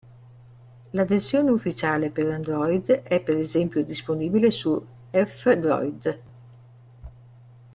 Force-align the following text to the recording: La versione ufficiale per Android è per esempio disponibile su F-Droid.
La 0.93 1.05
versione 1.05 1.51
ufficiale 1.51 2.09
per 2.09 2.27
Android 2.31 2.89
è 3.03 3.21
per 3.21 3.35
esempio 3.37 3.83
disponibile 3.85 4.49
su 4.49 4.83
F-Droid. 5.11 6.19